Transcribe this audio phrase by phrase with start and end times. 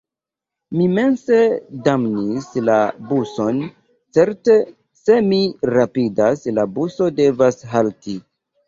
[0.77, 1.37] Mi mense
[1.87, 2.79] damnis la
[3.11, 3.61] buson:
[4.19, 4.59] certe,
[5.05, 5.41] se mi
[5.77, 8.23] rapidas– la buso devas halti.